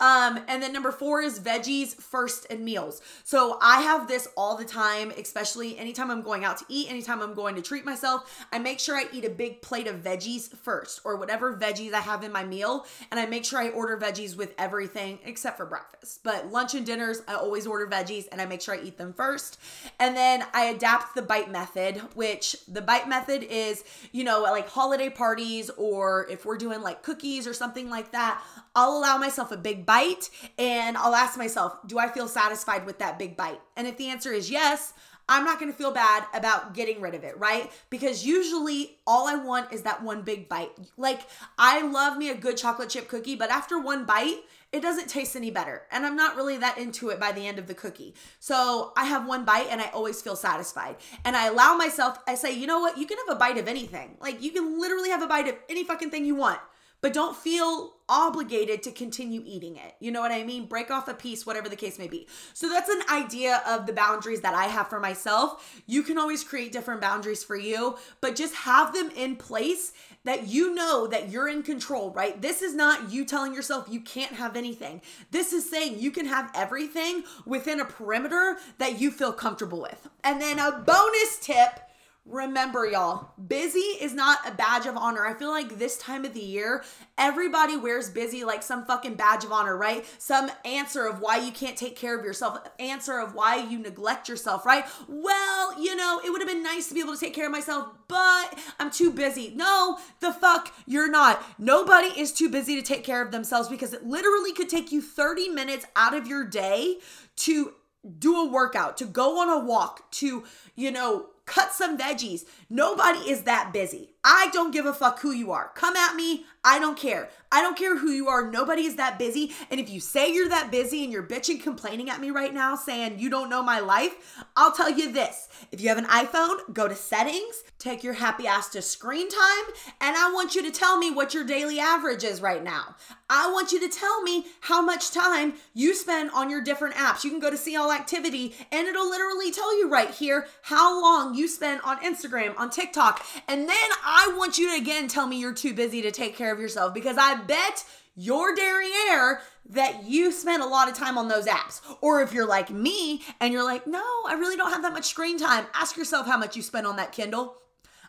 [0.00, 3.00] Um, and then number four is veggies first in meals.
[3.24, 7.20] So I have this all the time, especially anytime I'm going out to eat, anytime
[7.20, 10.54] I'm going to treat myself, I make sure I eat a big plate of veggies
[10.56, 12.84] first or whatever veggies I have in my meal.
[13.10, 16.20] And I make sure I order veggies with everything except for breakfast.
[16.22, 19.14] But lunch and dinners, I always order veggies and I make sure I eat them
[19.14, 19.58] first.
[19.98, 24.68] And then I adapt the bite method, which the bite method is, you know, like
[24.68, 28.42] holiday parties or if we're doing like cookies or something like that,
[28.76, 32.98] I'll allow myself a big bite and I'll ask myself, do I feel satisfied with
[32.98, 33.60] that big bite?
[33.76, 34.92] And if the answer is yes,
[35.28, 37.70] I'm not going to feel bad about getting rid of it, right?
[37.88, 40.72] Because usually all I want is that one big bite.
[40.96, 41.20] Like,
[41.58, 45.36] I love me a good chocolate chip cookie, but after one bite, it doesn't taste
[45.36, 45.82] any better.
[45.90, 48.14] And I'm not really that into it by the end of the cookie.
[48.38, 50.96] So I have one bite and I always feel satisfied.
[51.24, 52.98] And I allow myself, I say, you know what?
[52.98, 54.16] You can have a bite of anything.
[54.20, 56.60] Like, you can literally have a bite of any fucking thing you want
[57.04, 59.94] but don't feel obligated to continue eating it.
[60.00, 60.64] You know what I mean?
[60.64, 62.26] Break off a piece, whatever the case may be.
[62.54, 65.82] So that's an idea of the boundaries that I have for myself.
[65.86, 69.92] You can always create different boundaries for you, but just have them in place
[70.24, 72.40] that you know that you're in control, right?
[72.40, 75.02] This is not you telling yourself you can't have anything.
[75.30, 80.08] This is saying you can have everything within a perimeter that you feel comfortable with.
[80.24, 81.80] And then a bonus tip
[82.26, 85.26] Remember, y'all, busy is not a badge of honor.
[85.26, 86.82] I feel like this time of the year,
[87.18, 90.06] everybody wears busy like some fucking badge of honor, right?
[90.16, 94.26] Some answer of why you can't take care of yourself, answer of why you neglect
[94.30, 94.86] yourself, right?
[95.06, 97.52] Well, you know, it would have been nice to be able to take care of
[97.52, 99.52] myself, but I'm too busy.
[99.54, 101.44] No, the fuck, you're not.
[101.58, 105.02] Nobody is too busy to take care of themselves because it literally could take you
[105.02, 107.00] 30 minutes out of your day
[107.36, 107.74] to
[108.18, 112.44] do a workout, to go on a walk, to, you know, cut some veggies.
[112.68, 114.13] Nobody is that busy.
[114.24, 115.70] I don't give a fuck who you are.
[115.74, 116.46] Come at me.
[116.66, 117.28] I don't care.
[117.52, 118.50] I don't care who you are.
[118.50, 119.52] Nobody is that busy.
[119.70, 122.74] And if you say you're that busy and you're bitching, complaining at me right now,
[122.74, 125.48] saying you don't know my life, I'll tell you this.
[125.70, 129.74] If you have an iPhone, go to settings, take your happy ass to screen time,
[130.00, 132.96] and I want you to tell me what your daily average is right now.
[133.28, 137.24] I want you to tell me how much time you spend on your different apps.
[137.24, 141.00] You can go to see all activity and it'll literally tell you right here how
[141.00, 143.24] long you spend on Instagram, on TikTok.
[143.48, 146.52] And then I want you to again tell me you're too busy to take care
[146.52, 147.84] of yourself because I bet
[148.16, 151.80] your derriere that you spend a lot of time on those apps.
[152.00, 155.06] Or if you're like me and you're like, no, I really don't have that much
[155.06, 157.56] screen time, ask yourself how much you spend on that Kindle.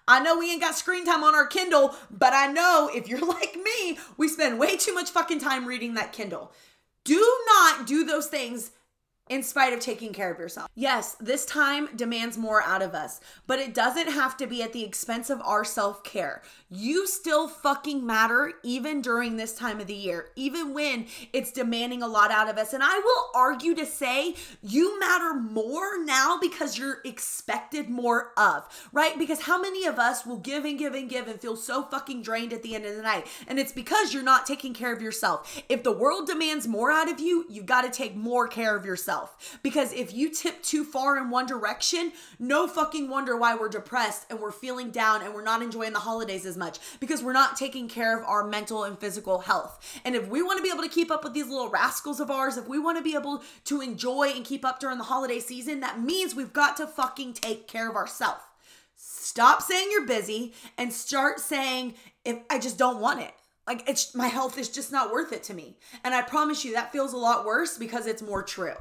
[0.08, 3.26] I know we ain't got screen time on our Kindle, but I know if you're
[3.26, 6.52] like me, we spend way too much fucking time reading that Kindle.
[7.04, 8.72] Do not do those things
[9.28, 10.70] in spite of taking care of yourself.
[10.76, 14.72] Yes, this time demands more out of us, but it doesn't have to be at
[14.72, 16.44] the expense of our self care.
[16.70, 22.04] You still fucking matter even during this time of the year, even when it's demanding
[22.04, 22.74] a lot out of us.
[22.74, 28.68] And I will argue to say you matter more now because you're expected more of,
[28.92, 29.18] right?
[29.18, 32.22] Because how many of us will give and give and give and feel so fucking
[32.22, 33.26] drained at the end of the night?
[33.48, 35.64] And it's because you're not taking care of yourself.
[35.68, 38.86] If the world demands more out of you, you've got to take more care of
[38.86, 39.60] yourself yourself.
[39.64, 44.26] Because if you tip too far in one direction, no fucking wonder why we're depressed
[44.30, 47.58] and we're feeling down and we're not enjoying the holidays as much because we're not
[47.58, 50.00] taking care of our mental and physical health.
[50.04, 52.32] And if we want to be able to keep up with these little rascals of
[52.32, 55.40] ours, if we want to be able to enjoy and keep up during the holiday
[55.40, 58.42] season, that means we've got to fucking take care of ourselves.
[58.98, 63.34] Stop saying you're busy and start saying, if I just don't want it.
[63.68, 65.78] Like it's my health is just not worth it to me.
[66.04, 68.76] And I promise you that feels a lot worse because it's more true.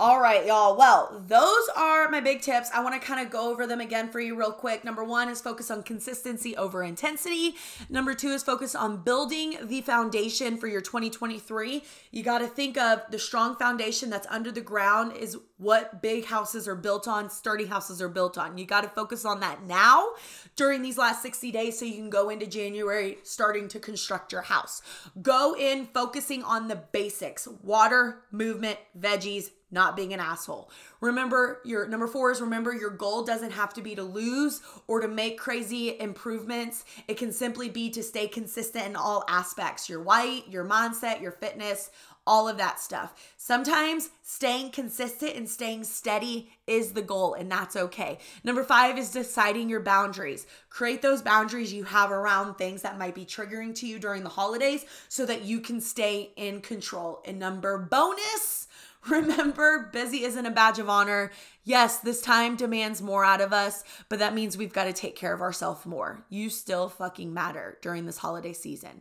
[0.00, 0.78] All right, y'all.
[0.78, 2.70] Well, those are my big tips.
[2.72, 4.82] I want to kind of go over them again for you real quick.
[4.82, 7.56] Number one is focus on consistency over intensity.
[7.90, 11.84] Number two is focus on building the foundation for your 2023.
[12.12, 16.24] You got to think of the strong foundation that's under the ground is what big
[16.24, 18.56] houses are built on, sturdy houses are built on.
[18.56, 20.08] You got to focus on that now
[20.56, 24.42] during these last 60 days so you can go into January starting to construct your
[24.42, 24.80] house.
[25.20, 30.70] Go in focusing on the basics water, movement, veggies, not being an asshole.
[31.00, 35.00] Remember, your number four is remember your goal doesn't have to be to lose or
[35.00, 36.84] to make crazy improvements.
[37.06, 41.32] It can simply be to stay consistent in all aspects your weight, your mindset, your
[41.32, 41.90] fitness,
[42.26, 43.14] all of that stuff.
[43.36, 48.18] Sometimes staying consistent and staying steady is the goal, and that's okay.
[48.44, 50.46] Number five is deciding your boundaries.
[50.68, 54.28] Create those boundaries you have around things that might be triggering to you during the
[54.28, 57.22] holidays so that you can stay in control.
[57.26, 58.68] And number bonus,
[59.08, 61.30] Remember, busy isn't a badge of honor.
[61.64, 65.16] Yes, this time demands more out of us, but that means we've got to take
[65.16, 66.24] care of ourselves more.
[66.28, 69.00] You still fucking matter during this holiday season.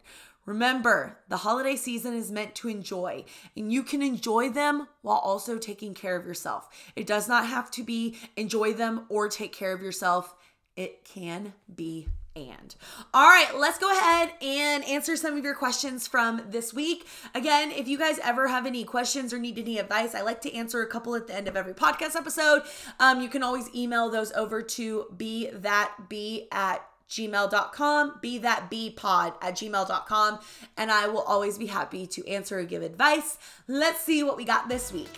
[0.50, 3.24] Remember, the holiday season is meant to enjoy,
[3.56, 6.68] and you can enjoy them while also taking care of yourself.
[6.96, 10.34] It does not have to be enjoy them or take care of yourself,
[10.76, 12.74] it can be and.
[13.14, 17.06] All right, let's go ahead and answer some of your questions from this week.
[17.36, 20.54] Again, if you guys ever have any questions or need any advice, I like to
[20.56, 22.64] answer a couple at the end of every podcast episode.
[23.00, 28.70] Um, you can always email those over to be that be at gmail.com, be that
[28.70, 30.40] be pod at gmail.com,
[30.78, 33.38] and I will always be happy to answer or give advice.
[33.68, 35.10] Let's see what we got this week.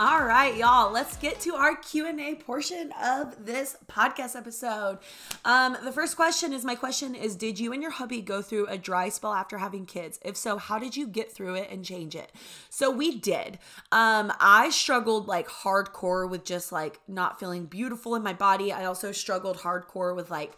[0.00, 4.98] All right, y'all, let's get to our Q&A portion of this podcast episode.
[5.44, 8.68] Um, the first question is my question is did you and your hubby go through
[8.68, 10.20] a dry spell after having kids?
[10.24, 12.30] If so, how did you get through it and change it?
[12.70, 13.58] So we did.
[13.90, 18.72] Um, I struggled like hardcore with just like not feeling beautiful in my body.
[18.72, 20.52] I also struggled hardcore with like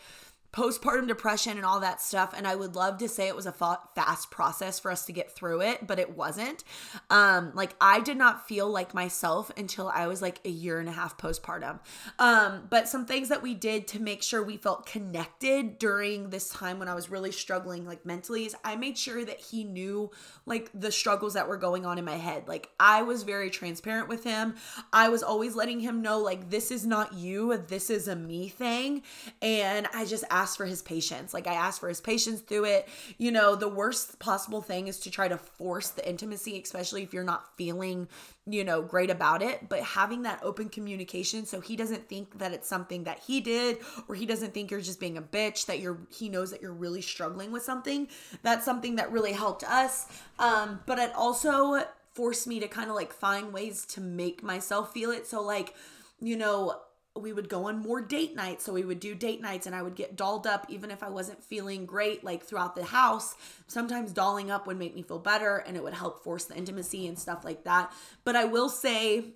[0.53, 3.53] postpartum depression and all that stuff and i would love to say it was a
[3.53, 6.65] fast process for us to get through it but it wasn't.
[7.09, 10.89] Um like i did not feel like myself until i was like a year and
[10.89, 11.79] a half postpartum.
[12.19, 16.49] Um but some things that we did to make sure we felt connected during this
[16.49, 20.11] time when i was really struggling like mentally is i made sure that he knew
[20.47, 22.49] like the struggles that were going on in my head.
[22.49, 24.55] Like i was very transparent with him.
[24.93, 28.49] I was always letting him know like this is not you this is a me
[28.49, 29.03] thing.
[29.43, 30.25] And i just
[30.57, 31.33] for his patience.
[31.35, 32.89] Like I asked for his patience through it.
[33.19, 37.13] You know, the worst possible thing is to try to force the intimacy, especially if
[37.13, 38.09] you're not feeling,
[38.47, 39.69] you know, great about it.
[39.69, 43.79] But having that open communication so he doesn't think that it's something that he did
[44.09, 46.73] or he doesn't think you're just being a bitch, that you're he knows that you're
[46.73, 48.09] really struggling with something.
[48.43, 50.07] That's something that really helped us.
[50.39, 51.83] Um, but it also
[52.13, 55.27] forced me to kind of like find ways to make myself feel it.
[55.27, 55.75] So like,
[56.21, 56.81] you know,
[57.17, 58.65] we would go on more date nights.
[58.65, 61.09] So we would do date nights and I would get dolled up even if I
[61.09, 63.35] wasn't feeling great, like throughout the house.
[63.67, 67.07] Sometimes dolling up would make me feel better and it would help force the intimacy
[67.07, 67.93] and stuff like that.
[68.25, 69.35] But I will say,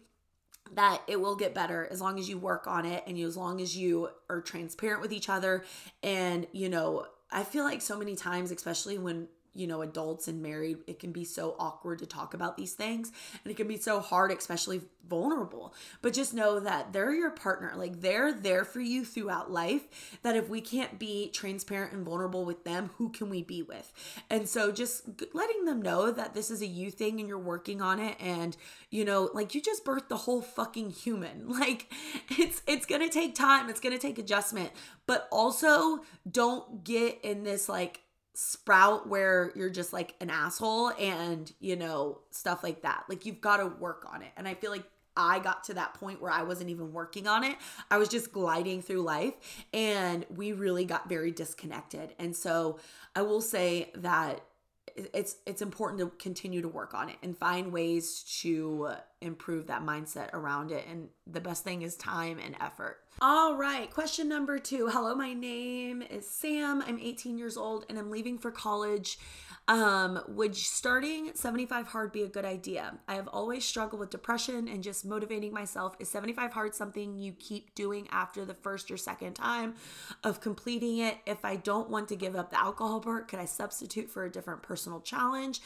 [0.73, 3.37] that it will get better as long as you work on it and you, as
[3.37, 5.63] long as you are transparent with each other
[6.03, 10.43] and you know I feel like so many times especially when you know adults and
[10.43, 13.77] married it can be so awkward to talk about these things and it can be
[13.77, 15.75] so hard especially vulnerable.
[16.03, 20.37] But just know that they're your partner like they're there for you throughout life that
[20.37, 23.93] if we can't be transparent and vulnerable with them who can we be with?
[24.31, 27.83] And so just letting them know that this is a you thing and you're working
[27.83, 28.57] on it and
[28.91, 31.49] you know like you just birthed the whole fucking human.
[31.65, 31.93] Like
[32.37, 34.71] it's it's gonna take time it's gonna take adjustment
[35.07, 36.01] but also
[36.31, 38.01] don't get in this like
[38.35, 43.41] sprout where you're just like an asshole and you know stuff like that like you've
[43.41, 44.85] got to work on it and i feel like
[45.17, 47.57] I got to that point where I wasn't even working on it.
[47.91, 49.35] I was just gliding through life
[49.73, 52.15] and we really got very disconnected.
[52.19, 52.81] And so
[53.15, 54.45] I will say that
[54.97, 58.91] it's it's important to continue to work on it and find ways to
[59.25, 63.91] improve that mindset around it and the best thing is time and effort all right
[63.91, 68.39] question number two hello my name is sam i'm 18 years old and i'm leaving
[68.39, 69.19] for college
[69.67, 72.99] um, would starting 75 hard be a good idea?
[73.09, 75.97] I have always struggled with depression and just motivating myself.
[75.99, 79.75] Is 75 hard something you keep doing after the first or second time
[80.23, 81.17] of completing it?
[81.25, 84.31] If I don't want to give up the alcohol part, could I substitute for a
[84.31, 85.63] different personal challenge?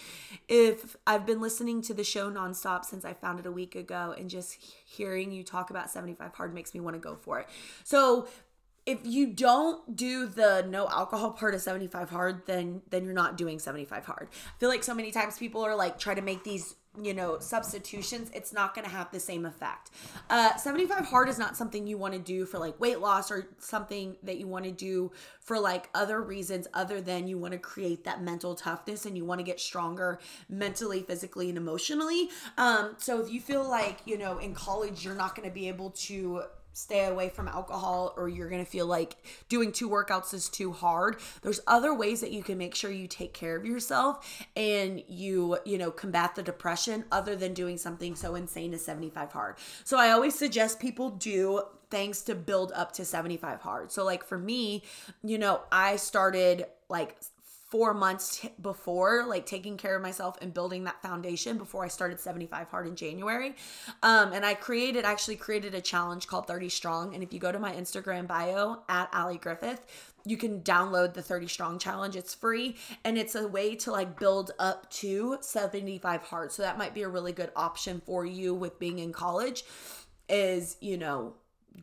[0.46, 4.14] If I've been listening to the show nonstop since I found it a week ago
[4.16, 7.48] and just hearing you talk about 75 hard makes me want to go for it.
[7.82, 8.28] So
[8.86, 13.36] if you don't do the no alcohol part of 75 hard then then you're not
[13.36, 16.42] doing 75 hard i feel like so many times people are like try to make
[16.42, 16.74] these
[17.04, 19.90] you know substitutions it's not going to have the same effect.
[20.30, 23.48] Uh 75 hard is not something you want to do for like weight loss or
[23.58, 27.58] something that you want to do for like other reasons other than you want to
[27.58, 30.18] create that mental toughness and you want to get stronger
[30.48, 32.28] mentally physically and emotionally.
[32.56, 35.68] Um so if you feel like you know in college you're not going to be
[35.68, 36.42] able to
[36.78, 39.16] stay away from alcohol or you're going to feel like
[39.48, 41.16] doing two workouts is too hard.
[41.42, 45.58] There's other ways that you can make sure you take care of yourself and you
[45.64, 49.56] you know combat the depression other than doing something so insane as 75 hard.
[49.84, 53.90] So i always suggest people do things to build up to 75 hard.
[53.90, 54.84] So like for me
[55.24, 57.16] you know i started like
[57.68, 61.88] four months t- before, like taking care of myself and building that foundation before I
[61.88, 63.54] started 75 Hard in January.
[64.02, 67.14] Um, and I created, actually created a challenge called 30 Strong.
[67.14, 69.80] And if you go to my Instagram bio at Ally Griffeth,
[70.24, 72.16] you can download the 30 Strong challenge.
[72.16, 76.52] It's free and it's a way to like build up to 75 Hard.
[76.52, 79.64] So that might be a really good option for you with being in college
[80.28, 81.34] is, you know,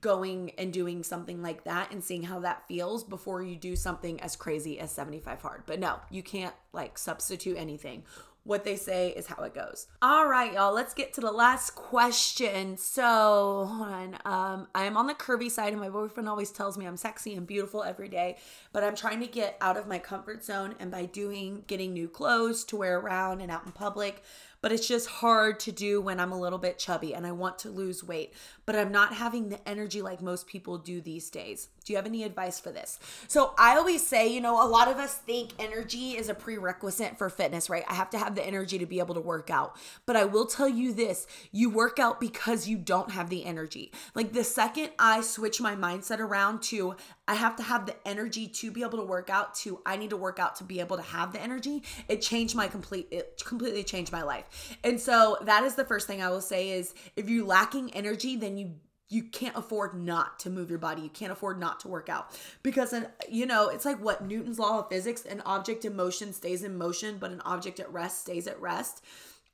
[0.01, 4.19] going and doing something like that and seeing how that feels before you do something
[4.21, 5.63] as crazy as 75 hard.
[5.65, 8.03] But no, you can't like substitute anything.
[8.43, 9.87] What they say is how it goes.
[10.03, 12.77] All right, y'all, let's get to the last question.
[12.77, 14.17] So, hold on.
[14.23, 17.47] Um, I'm on the curvy side, and my boyfriend always tells me I'm sexy and
[17.47, 18.37] beautiful every day,
[18.71, 20.75] but I'm trying to get out of my comfort zone.
[20.79, 24.21] And by doing getting new clothes to wear around and out in public,
[24.65, 27.59] but it's just hard to do when I'm a little bit chubby and I want
[27.59, 28.33] to lose weight,
[28.65, 31.69] but I'm not having the energy like most people do these days.
[31.85, 32.99] Do you have any advice for this?
[33.27, 37.17] So I always say, you know, a lot of us think energy is a prerequisite
[37.17, 37.83] for fitness, right?
[37.87, 39.77] I have to have the energy to be able to work out.
[40.07, 43.91] But I will tell you this you work out because you don't have the energy.
[44.15, 46.95] Like the second I switch my mindset around to,
[47.27, 50.09] I have to have the energy to be able to work out, to I need
[50.09, 53.43] to work out to be able to have the energy, it changed my complete, it
[53.45, 54.77] completely changed my life.
[54.83, 58.35] And so that is the first thing I will say is if you're lacking energy,
[58.35, 58.73] then you
[59.09, 61.01] you can't afford not to move your body.
[61.01, 62.93] You can't afford not to work out because,
[63.29, 66.77] you know, it's like what Newton's law of physics an object in motion stays in
[66.77, 69.03] motion, but an object at rest stays at rest.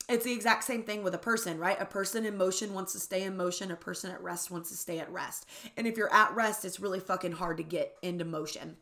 [0.10, 1.80] It's the exact same thing with a person, right?
[1.80, 4.78] A person in motion wants to stay in motion, a person at rest wants to
[4.78, 5.46] stay at rest.
[5.78, 8.78] And if you're at rest, it's really fucking hard to get into motion.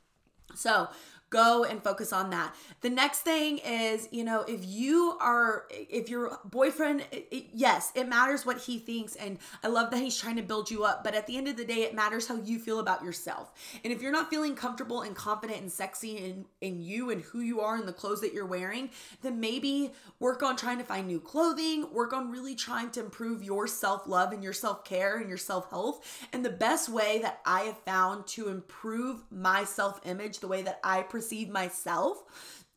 [0.55, 0.88] So,
[1.30, 2.55] go and focus on that.
[2.82, 8.07] The next thing is, you know, if you are, if your boyfriend, it, yes, it
[8.07, 9.15] matters what he thinks.
[9.15, 11.03] And I love that he's trying to build you up.
[11.03, 13.51] But at the end of the day, it matters how you feel about yourself.
[13.84, 17.39] And if you're not feeling comfortable and confident and sexy in, in you and who
[17.39, 18.89] you are and the clothes that you're wearing,
[19.21, 23.43] then maybe work on trying to find new clothing, work on really trying to improve
[23.43, 26.27] your self love and your self care and your self health.
[26.34, 30.61] And the best way that I have found to improve my self image, the way
[30.63, 31.18] that I perceive
[31.51, 32.24] myself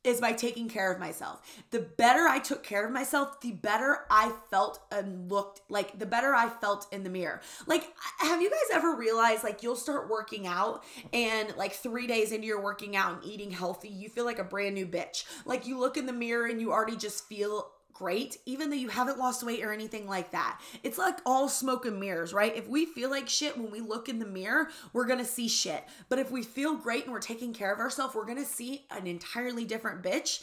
[0.05, 1.41] is by taking care of myself.
[1.71, 6.07] The better I took care of myself, the better I felt and looked like the
[6.07, 7.41] better I felt in the mirror.
[7.67, 7.85] Like,
[8.19, 10.83] have you guys ever realized like you'll start working out
[11.13, 14.45] and like three days into your working out and eating healthy, you feel like a
[14.45, 15.25] brand new bitch.
[15.45, 18.89] Like, you look in the mirror and you already just feel great, even though you
[18.89, 20.61] haven't lost weight or anything like that.
[20.83, 22.57] It's like all smoke and mirrors, right?
[22.57, 25.85] If we feel like shit when we look in the mirror, we're gonna see shit.
[26.09, 29.07] But if we feel great and we're taking care of ourselves, we're gonna see an
[29.07, 30.43] entirely different bitch,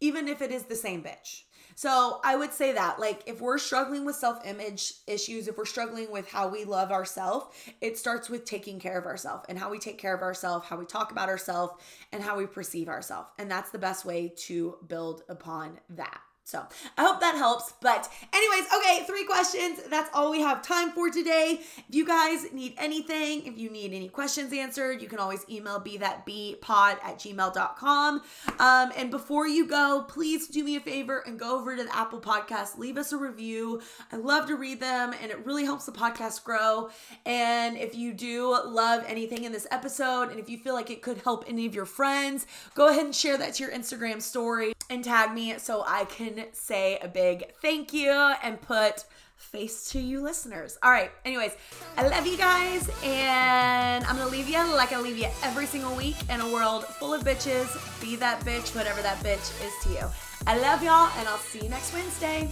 [0.00, 1.42] even if it is the same bitch.
[1.76, 5.64] So I would say that, like, if we're struggling with self image issues, if we're
[5.64, 7.46] struggling with how we love ourselves,
[7.80, 10.76] it starts with taking care of ourselves and how we take care of ourselves, how
[10.76, 11.74] we talk about ourselves,
[12.12, 13.28] and how we perceive ourselves.
[13.38, 16.20] And that's the best way to build upon that.
[16.46, 16.62] So
[16.98, 17.72] I hope that helps.
[17.80, 19.80] But, anyways, okay, three questions.
[19.88, 21.60] That's all we have time for today.
[21.88, 25.78] If you guys need anything, if you need any questions answered, you can always email
[25.80, 28.22] be that be pod at gmail.com.
[28.58, 31.96] Um, and before you go, please do me a favor and go over to the
[31.96, 33.80] Apple Podcast, leave us a review.
[34.12, 36.90] I love to read them and it really helps the podcast grow.
[37.24, 41.00] And if you do love anything in this episode, and if you feel like it
[41.00, 44.74] could help any of your friends, go ahead and share that to your Instagram story
[44.90, 49.04] and tag me so I can say a big thank you and put
[49.36, 50.78] face to you listeners.
[50.82, 51.10] All right.
[51.24, 51.52] Anyways,
[51.96, 55.94] I love you guys, and I'm gonna leave you like I leave you every single
[55.94, 57.68] week in a world full of bitches.
[58.00, 60.10] Be that bitch, whatever that bitch is to you.
[60.46, 62.50] I love y'all, and I'll see you next Wednesday.